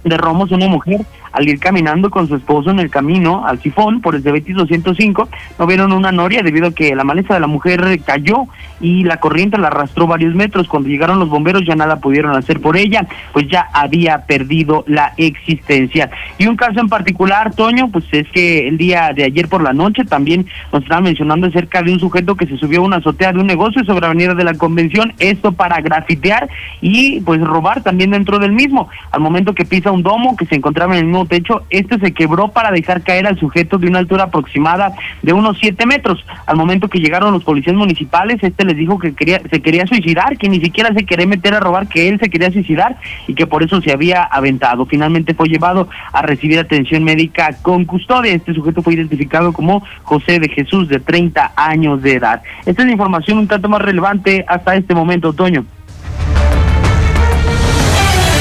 [0.03, 1.01] de Romos, una mujer
[1.35, 4.55] al ir caminando con su esposo en el camino al sifón por el de Betis
[4.55, 8.47] 205, no vieron una noria debido a que la maleza de la mujer cayó
[8.79, 10.67] y la corriente la arrastró varios metros.
[10.67, 15.13] Cuando llegaron los bomberos ya nada pudieron hacer por ella, pues ya había perdido la
[15.17, 16.09] existencia.
[16.37, 19.73] Y un caso en particular, Toño, pues es que el día de ayer por la
[19.73, 23.33] noche también nos estaban mencionando acerca de un sujeto que se subió a una azotea
[23.33, 26.47] de un negocio sobre Avenida de la Convención, esto para grafitear
[26.81, 28.87] y pues robar también dentro del mismo.
[29.11, 32.13] Al momento que pisa un domo que se encontraba en el mismo techo, este se
[32.13, 36.25] quebró para dejar caer al sujeto de una altura aproximada de unos 7 metros.
[36.45, 40.37] Al momento que llegaron los policías municipales, este les dijo que quería, se quería suicidar,
[40.37, 43.47] que ni siquiera se quería meter a robar, que él se quería suicidar y que
[43.47, 44.85] por eso se había aventado.
[44.85, 48.33] Finalmente fue llevado a recibir atención médica con custodia.
[48.33, 52.41] Este sujeto fue identificado como José de Jesús, de 30 años de edad.
[52.65, 55.65] Esta es la información un tanto más relevante hasta este momento, Toño.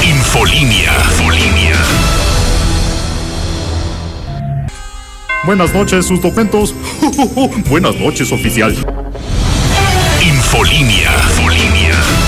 [0.03, 0.91] Infolínea.
[1.19, 2.04] Infolínea.
[5.45, 6.73] Buenas noches, sus documentos.
[7.69, 8.73] Buenas noches, oficial.
[10.21, 11.11] Infolínea.
[11.29, 12.24] Infolínea.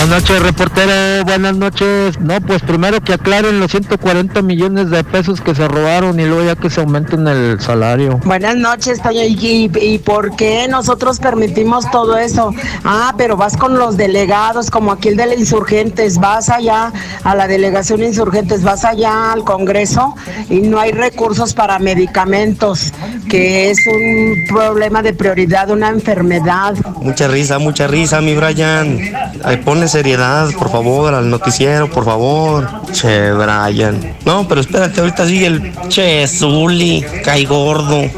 [0.00, 1.24] Buenas noches, reportero.
[1.26, 2.18] Buenas noches.
[2.20, 6.42] No, pues primero que aclaren los 140 millones de pesos que se robaron y luego
[6.42, 8.18] ya que se aumenten el salario.
[8.24, 9.22] Buenas noches, Toño.
[9.22, 12.54] ¿Y, y por qué nosotros permitimos todo eso?
[12.82, 17.34] Ah, pero vas con los delegados, como aquí el de los insurgentes, vas allá a
[17.34, 20.14] la delegación insurgentes, vas allá al Congreso
[20.48, 22.90] y no hay recursos para medicamentos,
[23.28, 26.74] que es un problema de prioridad, una enfermedad.
[27.02, 28.98] Mucha risa, mucha risa, mi Brian.
[29.44, 32.68] Ay, ponle seriedad, por favor, al noticiero, por favor.
[32.92, 34.16] Che, Brian.
[34.24, 38.08] No, pero espérate, ahorita sigue el Che, Zuli, cae gordo.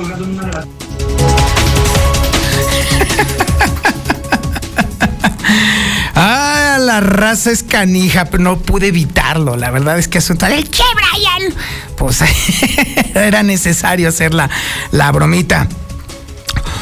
[6.15, 9.57] Ah, la raza es canija, pero no pude evitarlo.
[9.57, 11.55] La verdad es que asunto del Che Brian.
[11.97, 12.21] Pues
[13.15, 14.51] era necesario hacer la,
[14.91, 15.67] la bromita.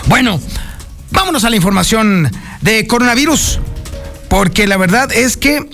[0.07, 0.41] Bueno,
[1.11, 2.31] vámonos a la información
[2.61, 3.61] de coronavirus.
[4.31, 5.69] Porque la verdad es que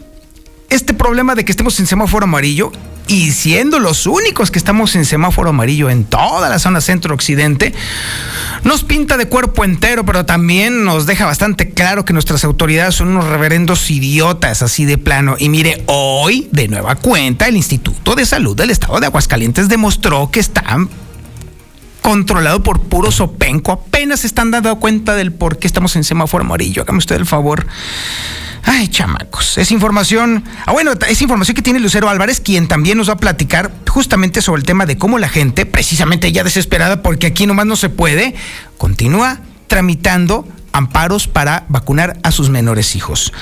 [0.71, 2.73] este problema de que estemos en semáforo amarillo
[3.07, 7.73] y siendo los únicos que estamos en semáforo amarillo en toda la zona centro-occidente,
[8.65, 13.09] nos pinta de cuerpo entero, pero también nos deja bastante claro que nuestras autoridades son
[13.09, 15.37] unos reverendos idiotas, así de plano.
[15.39, 20.31] Y mire, hoy, de nueva cuenta, el Instituto de Salud del Estado de Aguascalientes demostró
[20.31, 20.89] que están
[22.03, 23.71] controlado por puro sopenco.
[23.71, 26.83] Apenas están dando cuenta del por qué estamos en semáforo amarillo.
[26.83, 27.67] Hágame usted el favor.
[28.69, 30.45] Ay, chamacos, es información.
[30.67, 34.43] Ah, bueno, es información que tiene Lucero Álvarez, quien también nos va a platicar justamente
[34.43, 37.91] sobre el tema de cómo la gente, precisamente ya desesperada porque aquí nomás no se
[37.91, 38.35] puede,
[38.77, 39.39] continúa
[39.69, 43.33] tramitando amparos para vacunar a sus menores hijos.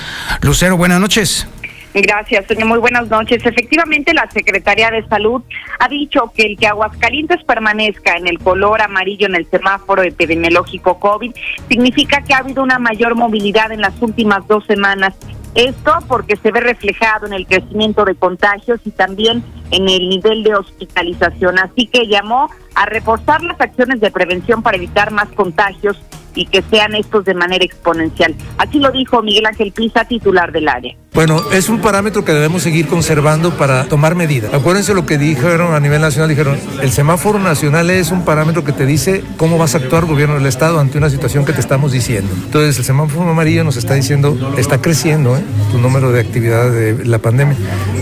[0.43, 1.47] Lucero, buenas noches.
[1.95, 2.67] Gracias, señor.
[2.67, 3.47] Muy buenas noches.
[3.47, 5.43] Efectivamente, la Secretaría de Salud
[5.79, 10.99] ha dicho que el que Aguascalientes permanezca en el color amarillo en el semáforo epidemiológico
[10.99, 11.33] COVID
[11.69, 15.15] significa que ha habido una mayor movilidad en las últimas dos semanas.
[15.55, 20.43] Esto porque se ve reflejado en el crecimiento de contagios y también en el nivel
[20.43, 21.61] de hospitalización.
[21.61, 25.97] Así que llamó a reforzar las acciones de prevención para evitar más contagios
[26.35, 28.35] y que sean estos de manera exponencial.
[28.59, 30.97] Así lo dijo Miguel Ángel Pisa, titular del área.
[31.15, 34.53] Bueno, es un parámetro que debemos seguir conservando para tomar medidas.
[34.53, 38.73] Acuérdense lo que dijeron a nivel nacional, dijeron, el semáforo nacional es un parámetro que
[38.73, 41.93] te dice cómo vas a actuar gobierno del Estado ante una situación que te estamos
[41.93, 42.35] diciendo.
[42.35, 45.45] Entonces, el semáforo amarillo nos está diciendo, está creciendo ¿eh?
[45.71, 47.57] tu número de actividad de la pandemia.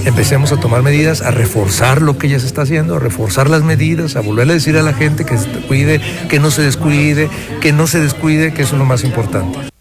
[0.07, 3.63] Empecemos a tomar medidas, a reforzar lo que ya se está haciendo, a reforzar las
[3.63, 6.01] medidas, a volverle a decir a la gente que se cuide,
[6.31, 7.29] que no se descuide,
[7.61, 9.72] que no se descuide, que eso es lo más importante.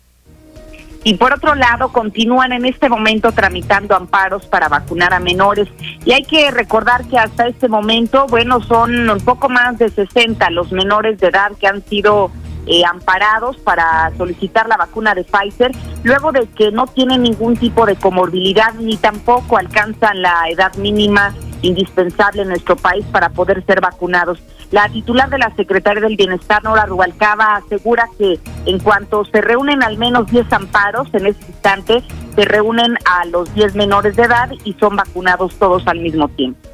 [1.03, 5.67] Y por otro lado, continúan en este momento tramitando amparos para vacunar a menores.
[6.05, 10.49] Y hay que recordar que hasta este momento, bueno, son un poco más de 60
[10.51, 12.31] los menores de edad que han sido
[12.67, 15.71] eh, amparados para solicitar la vacuna de Pfizer,
[16.03, 21.33] luego de que no tienen ningún tipo de comorbilidad ni tampoco alcanzan la edad mínima
[21.62, 24.39] indispensable en nuestro país para poder ser vacunados.
[24.72, 29.84] La titular de la Secretaría del Bienestar, Nora Rubalcaba, asegura que en cuanto se reúnen
[29.84, 32.03] al menos 10 amparos, en este instante
[32.36, 36.70] se reúnen a los 10 menores de edad y son vacunados todos al mismo tiempo.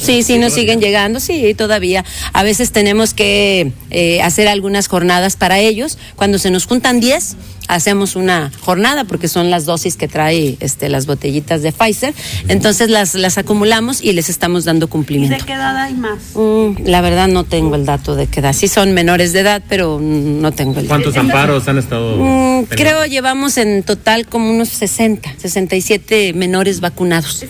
[0.00, 2.04] Sí, sí, nos siguen llegando, sí, todavía.
[2.32, 5.98] A veces tenemos que eh, hacer algunas jornadas para ellos.
[6.16, 7.36] Cuando se nos juntan 10,
[7.68, 12.14] hacemos una jornada porque son las dosis que trae este, las botellitas de Pfizer.
[12.48, 15.36] Entonces las, las acumulamos y les estamos dando cumplimiento.
[15.36, 16.18] ¿Y de qué edad hay más?
[16.34, 18.52] Mm, la verdad no tengo el dato de qué edad.
[18.52, 21.02] Sí son menores de edad, pero no tengo el dato.
[21.02, 22.16] ¿Cuántos amparos han estado?
[22.16, 27.44] Mm, creo llevamos en total como unos 60, 67 menores vacunados.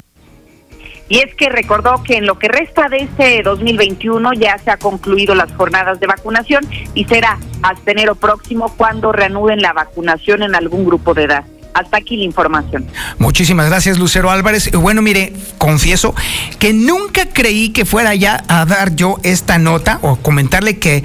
[1.11, 4.77] Y es que recordó que en lo que resta de este 2021 ya se ha
[4.77, 10.55] concluido las jornadas de vacunación y será hasta enero próximo cuando reanuden la vacunación en
[10.55, 11.45] algún grupo de edad.
[11.75, 12.87] Hasta aquí la información.
[13.19, 14.71] Muchísimas gracias, Lucero Álvarez.
[14.71, 16.15] Bueno, mire, confieso
[16.61, 21.03] que nunca creí que fuera ya a dar yo esta nota o comentarle que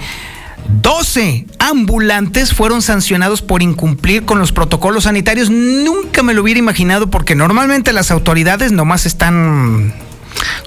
[0.67, 5.49] 12 ambulantes fueron sancionados por incumplir con los protocolos sanitarios.
[5.49, 9.93] Nunca me lo hubiera imaginado porque normalmente las autoridades nomás están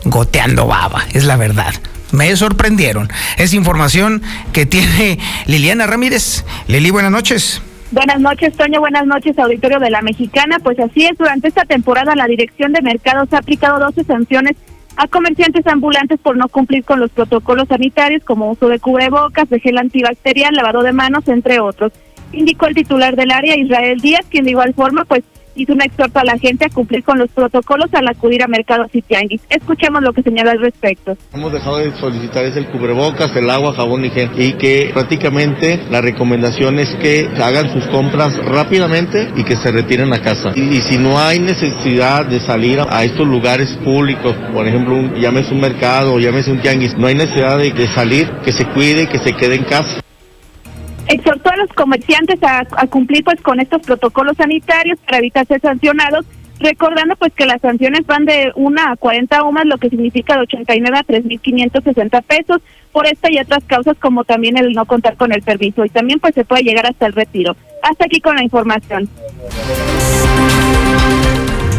[0.05, 1.74] goteando baba, es la verdad.
[2.12, 3.09] Me sorprendieron.
[3.36, 4.22] Es información
[4.53, 6.44] que tiene Liliana Ramírez.
[6.66, 7.62] Lili, buenas noches.
[7.90, 8.80] Buenas noches, Toño.
[8.80, 10.59] Buenas noches, auditorio de la Mexicana.
[10.59, 14.57] Pues así es, durante esta temporada la Dirección de Mercados ha aplicado 12 sanciones
[14.99, 19.61] a comerciantes ambulantes por no cumplir con los protocolos sanitarios como uso de cubrebocas, de
[19.61, 21.92] gel antibacterial, lavado de manos, entre otros.
[22.32, 25.22] Indicó el titular del área, Israel Díaz, quien de igual forma pues
[25.59, 28.88] hizo un exhorto a la gente a cumplir con los protocolos al acudir a mercados
[28.92, 29.42] y tianguis.
[29.50, 31.16] Escuchemos lo que señala al respecto.
[31.34, 35.80] Hemos dejado de solicitar es el cubrebocas, el agua, jabón y gel y que prácticamente
[35.90, 40.52] la recomendación es que hagan sus compras rápidamente y que se retiren a casa.
[40.54, 45.52] Y, si no hay necesidad de salir a estos lugares públicos, por ejemplo, un, llámese
[45.52, 49.18] un mercado o llámese un tianguis, no hay necesidad de salir, que se cuide, que
[49.18, 50.00] se quede en casa
[51.09, 56.24] exhortó a los comerciantes a, cumplir pues con estos protocolos sanitarios para evitar ser sancionados,
[56.61, 60.42] recordando pues que las sanciones van de 1 a 40 UMAS, lo que significa de
[60.42, 62.61] 89 a 3.560 pesos
[62.92, 66.20] por esta y otras causas como también el no contar con el permiso y también
[66.20, 67.56] pues se puede llegar hasta el retiro.
[67.82, 69.09] Hasta aquí con la información.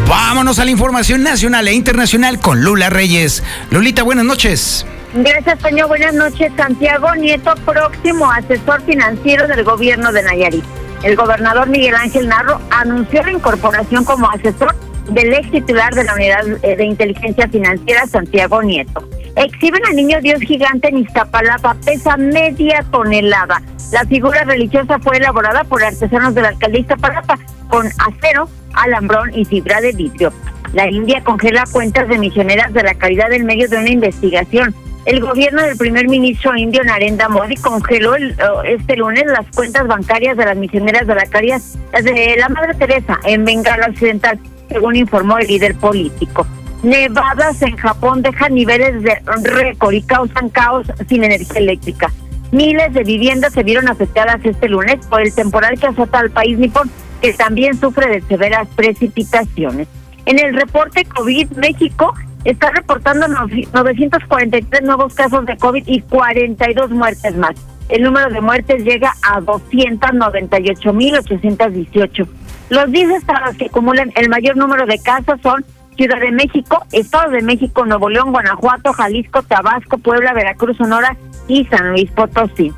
[0.08, 3.44] Vámonos a la información nacional e internacional con Lula Reyes.
[3.70, 4.84] Lulita, buenas noches.
[5.12, 5.88] Gracias, Toño.
[5.88, 6.52] Buenas noches.
[6.56, 10.64] Santiago Nieto, próximo asesor financiero del gobierno de Nayarit.
[11.02, 14.72] El gobernador Miguel Ángel Narro anunció la incorporación como asesor
[15.10, 19.02] del ex titular de la Unidad de Inteligencia Financiera, Santiago Nieto.
[19.34, 23.60] Exhiben al niño Dios gigante en Iztapalapa, pesa media tonelada.
[23.92, 27.36] La figura religiosa fue elaborada por artesanos de la alcaldía Iztapalapa
[27.68, 30.32] con acero, alambrón y fibra de vidrio.
[30.72, 34.72] La India congela cuentas de misioneras de la caridad en medio de una investigación.
[35.06, 38.36] El gobierno del primer ministro indio Narendra Modi congeló el,
[38.66, 41.60] este lunes las cuentas bancarias de las misioneras de la caridad
[41.92, 44.38] de la Madre Teresa en Bengala Occidental,
[44.68, 46.46] según informó el líder político.
[46.82, 52.12] Nevadas en Japón dejan niveles de récord y causan caos sin energía eléctrica.
[52.52, 56.58] Miles de viviendas se vieron afectadas este lunes por el temporal que azota al país
[56.58, 56.90] nipón.
[57.22, 59.88] que también sufre de severas precipitaciones.
[60.24, 62.14] En el reporte COVID, México
[62.44, 67.54] está reportando 943 nuevos casos de COVID y 42 muertes más.
[67.88, 72.28] El número de muertes llega a 298.818.
[72.70, 75.64] Los 10 estados que acumulan el mayor número de casos son
[75.96, 81.16] Ciudad de México, Estado de México, Nuevo León, Guanajuato, Jalisco, Tabasco, Puebla, Veracruz, Sonora
[81.48, 82.72] y San Luis Potosí.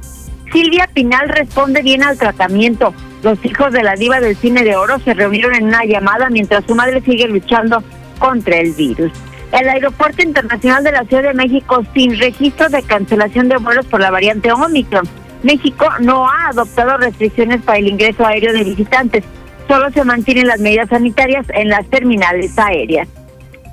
[0.51, 2.95] Silvia Pinal responde bien al tratamiento.
[3.23, 6.65] Los hijos de la diva del cine de oro se reunieron en una llamada mientras
[6.65, 7.83] su madre sigue luchando
[8.19, 9.13] contra el virus.
[9.53, 14.01] El Aeropuerto Internacional de la Ciudad de México sin registro de cancelación de vuelos por
[14.01, 15.07] la variante Omicron.
[15.43, 19.25] México no ha adoptado restricciones para el ingreso aéreo de visitantes.
[19.69, 23.09] Solo se mantienen las medidas sanitarias en las terminales aéreas.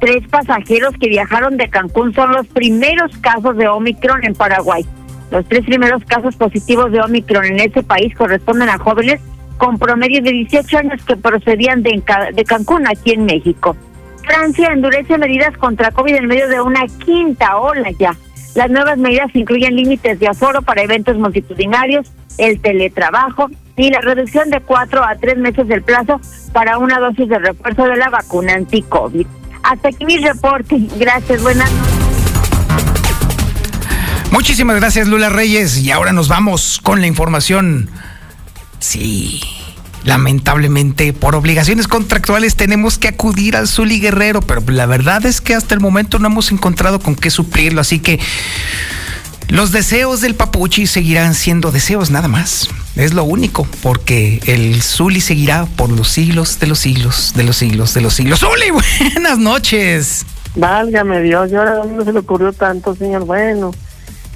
[0.01, 4.85] Tres pasajeros que viajaron de Cancún son los primeros casos de Omicron en Paraguay.
[5.31, 9.21] Los tres primeros casos positivos de Omicron en ese país corresponden a jóvenes
[9.57, 12.03] con promedio de 18 años que procedían de,
[12.33, 13.77] de Cancún, aquí en México.
[14.29, 18.15] Francia endurece medidas contra COVID en medio de una quinta ola ya.
[18.53, 24.51] Las nuevas medidas incluyen límites de aforo para eventos multitudinarios, el teletrabajo y la reducción
[24.51, 26.21] de cuatro a tres meses del plazo
[26.53, 29.25] para una dosis de refuerzo de la vacuna anti-COVID.
[29.63, 30.77] Hasta aquí mi reporte.
[30.97, 31.93] Gracias, buenas noches.
[34.31, 35.79] Muchísimas gracias, Lula Reyes.
[35.79, 37.89] Y ahora nos vamos con la información.
[38.77, 39.41] Sí
[40.03, 45.55] lamentablemente por obligaciones contractuales tenemos que acudir al Zuli Guerrero, pero la verdad es que
[45.55, 48.19] hasta el momento no hemos encontrado con qué suplirlo, así que
[49.49, 52.69] los deseos del Papuchi seguirán siendo deseos nada más.
[52.95, 57.57] Es lo único, porque el Zuli seguirá por los siglos de los siglos, de los
[57.57, 58.39] siglos, de los siglos.
[58.39, 58.69] ¡Zuli,
[59.13, 60.25] buenas noches!
[60.55, 63.25] Válgame Dios, ¿y ahora dónde se le ocurrió tanto, señor?
[63.25, 63.71] Bueno,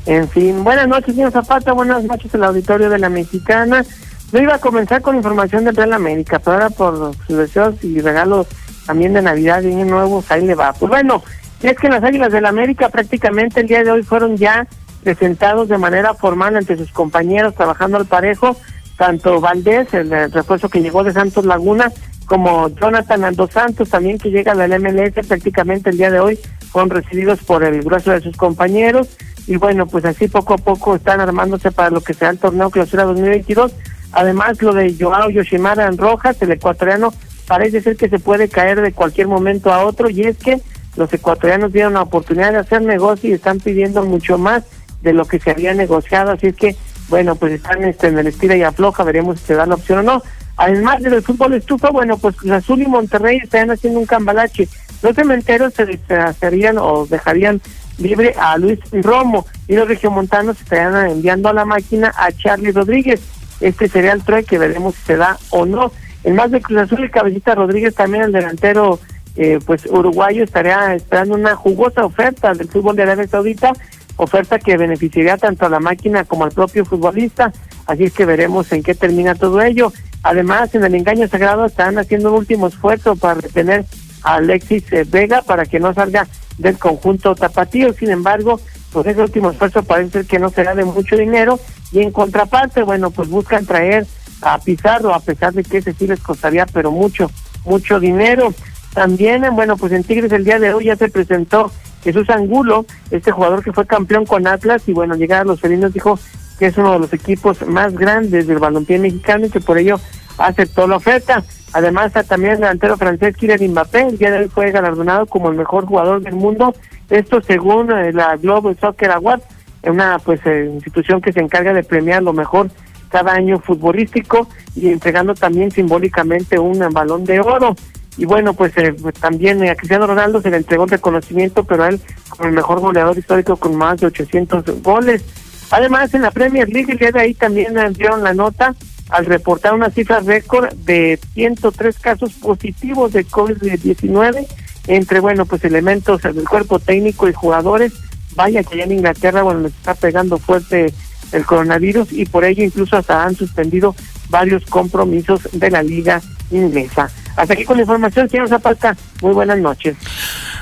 [0.06, 0.64] en fin.
[0.64, 3.86] Buenas noches, señor Zapata, buenas noches al auditorio de la Mexicana.
[4.34, 8.02] No iba a comenzar con información de Real América, pero ahora por sus deseos y
[8.02, 8.48] regalos
[8.88, 10.74] también de Navidad y Año Nuevo, ahí le va.
[10.74, 11.24] Pues bueno,
[11.62, 14.66] es que las Águilas del América prácticamente el día de hoy fueron ya
[15.04, 18.58] presentados de manera formal ante sus compañeros trabajando al parejo,
[18.98, 21.92] tanto Valdés, el, refuerzo que llegó de Santos Laguna,
[22.26, 26.40] como Jonathan Ando Santos, también que llega del MLS, prácticamente el día de hoy
[26.72, 29.16] fueron recibidos por el grueso de sus compañeros.
[29.46, 32.72] Y bueno, pues así poco a poco están armándose para lo que será el torneo
[32.72, 33.74] Clausura 2022
[34.14, 37.14] Además, lo de Joao Yoshimara en Rojas, el ecuatoriano,
[37.48, 40.62] parece ser que se puede caer de cualquier momento a otro y es que
[40.96, 44.64] los ecuatorianos dieron la oportunidad de hacer negocio y están pidiendo mucho más
[45.02, 46.76] de lo que se había negociado, así es que,
[47.10, 50.00] bueno, pues están este, en el estira y afloja, veremos si se da la opción
[50.00, 50.24] o no.
[50.56, 54.70] Además del fútbol estufa, bueno, pues Azul y Monterrey están haciendo un cambalache.
[55.02, 57.60] Los cementeros se hacerían o dejarían
[57.98, 63.20] libre a Luis Romo y los regiomontanos estarían enviando a la máquina a Charlie Rodríguez
[63.64, 65.92] este sería el que veremos si se da o no.
[66.24, 69.00] El más de Cruz Azul y Cabecita Rodríguez, también el delantero
[69.36, 73.74] eh, pues uruguayo, estaría esperando una jugosa oferta del fútbol de Arabia Saudita,
[74.18, 77.52] oferta que beneficiaría tanto a la máquina como al propio futbolista,
[77.88, 79.92] así es que veremos en qué termina todo ello.
[80.24, 83.86] Además, en el engaño sagrado están haciendo un último esfuerzo para retener
[84.24, 88.60] a Alexis eh, Vega para que no salga del conjunto tapatío, sin embargo,
[88.92, 91.60] pues ese último esfuerzo parece que no será de mucho dinero
[91.94, 94.06] y en contraparte, bueno, pues buscan traer
[94.42, 97.32] a Pizarro a pesar de que ese sí les costaría pero mucho,
[97.66, 98.54] mucho dinero.
[98.94, 101.72] También, bueno, pues en Tigres el día de hoy ya se presentó
[102.04, 105.94] Jesús Angulo, este jugador que fue campeón con Atlas y bueno, llegar a los felinos
[105.94, 106.20] dijo
[106.60, 110.00] que es uno de los equipos más grandes del balompié mexicano y que por ello
[110.38, 111.44] aceptó la oferta.
[111.72, 115.56] Además, también el delantero francés Kylian Mbappé, el día de hoy fue galardonado como el
[115.56, 116.74] mejor jugador del mundo
[117.10, 119.42] esto según eh, la Global Soccer Award,
[119.84, 122.70] una pues eh, institución que se encarga de premiar lo mejor
[123.10, 127.76] cada año futbolístico y entregando también simbólicamente un balón de oro.
[128.18, 131.84] Y bueno, pues, eh, pues también a Cristiano Ronaldo se le entregó el reconocimiento, pero
[131.84, 135.24] a él como el mejor goleador histórico con más de 800 goles.
[135.72, 138.76] Además, en la Premier League, día de ahí también dieron la nota
[139.10, 144.48] al reportar una cifra récord de 103 casos positivos de COVID-19
[144.88, 147.94] entre, bueno, pues elementos del cuerpo técnico y jugadores.
[148.36, 150.94] Vaya que allá en Inglaterra, bueno, les está pegando fuerte
[151.32, 153.96] el coronavirus y por ello incluso hasta han suspendido
[154.30, 156.22] varios compromisos de la liga
[156.52, 157.10] inglesa.
[157.36, 158.96] Hasta aquí con la información, señor Zapata.
[159.22, 159.96] Muy buenas noches.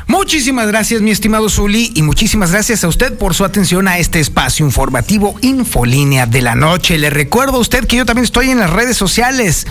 [0.07, 4.19] Muchísimas gracias, mi estimado Zuli, y muchísimas gracias a usted por su atención a este
[4.19, 6.97] espacio informativo Infolínea de la Noche.
[6.97, 9.67] Le recuerdo a usted que yo también estoy en las redes sociales.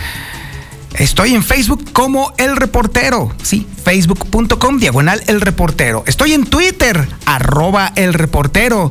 [0.98, 3.34] Estoy en Facebook como El Reportero.
[3.42, 6.04] Sí, facebook.com diagonal El Reportero.
[6.06, 8.90] Estoy en Twitter, arroba El Reportero.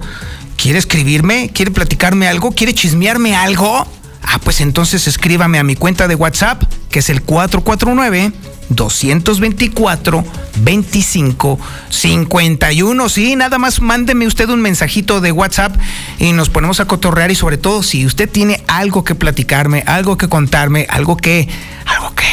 [0.58, 1.52] ¿Quiere escribirme?
[1.54, 2.52] ¿Quiere platicarme algo?
[2.52, 3.88] ¿Quiere chismearme algo?
[4.24, 8.32] Ah, pues entonces escríbame a mi cuenta de WhatsApp, que es el 449
[8.70, 10.24] 224
[10.58, 11.60] 25
[11.90, 13.10] 51.
[13.10, 15.76] Sí, nada más mándeme usted un mensajito de WhatsApp
[16.20, 20.18] y nos ponemos a cotorrear y sobre todo si usted tiene algo que platicarme, algo
[20.18, 21.48] que contarme, algo que
[21.86, 22.26] algo que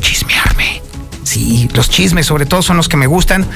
[0.00, 0.82] chismearme.
[1.24, 3.46] Sí, los chismes sobre todo son los que me gustan.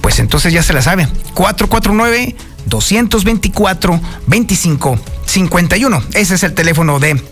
[0.00, 1.08] Pues entonces ya se la sabe.
[1.32, 2.36] 449
[2.66, 6.02] 224 25 51.
[6.12, 7.22] Ese es el teléfono de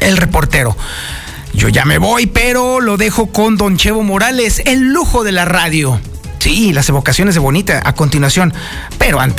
[0.00, 0.76] el reportero.
[1.54, 5.44] Yo ya me voy, pero lo dejo con Don Chevo Morales, el lujo de la
[5.44, 6.00] radio.
[6.44, 8.52] Sí, las evocaciones de Bonita a continuación.
[8.98, 9.32] Pero antes